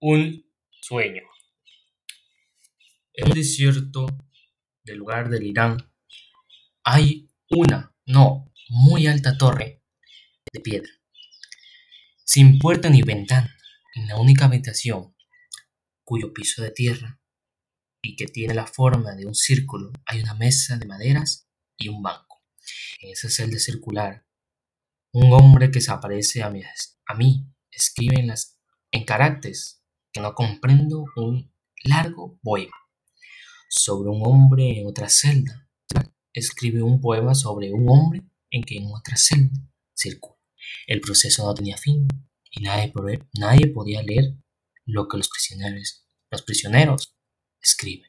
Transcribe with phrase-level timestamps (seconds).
[0.00, 0.48] Un
[0.80, 1.22] sueño.
[3.14, 4.06] En un desierto
[4.84, 5.92] del lugar del Irán
[6.84, 9.82] hay una, no, muy alta torre
[10.52, 10.92] de piedra,
[12.24, 13.52] sin puerta ni ventana,
[13.96, 15.16] en la única habitación,
[16.04, 17.20] cuyo piso de tierra
[18.00, 22.02] y que tiene la forma de un círculo, hay una mesa de maderas y un
[22.02, 22.44] banco.
[23.00, 24.24] En esa celda circular,
[25.10, 26.62] un hombre que se aparece a mí,
[27.06, 28.60] a mí escribe en, las,
[28.92, 29.78] en caracteres
[30.18, 31.52] no comprendo un
[31.84, 32.76] largo poema
[33.68, 35.68] sobre un hombre en otra celda.
[36.32, 39.58] Escribe un poema sobre un hombre en que en otra celda
[39.94, 40.38] circula.
[40.86, 42.06] El proceso no tenía fin
[42.50, 42.92] y nadie,
[43.38, 44.34] nadie podía leer
[44.84, 47.14] lo que los prisioneros, los prisioneros
[47.60, 48.07] escriben.